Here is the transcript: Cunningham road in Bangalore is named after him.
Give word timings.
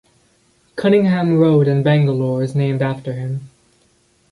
Cunningham 0.77 1.37
road 1.37 1.67
in 1.67 1.83
Bangalore 1.83 2.41
is 2.41 2.55
named 2.55 2.81
after 2.81 3.13
him. 3.13 3.51